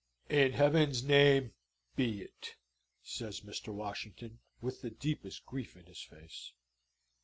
[0.31, 1.53] "In Heaven's name,
[1.95, 2.55] be it!"
[3.03, 3.71] says Mr.
[3.71, 6.53] Washington, with the deepest grief in his face.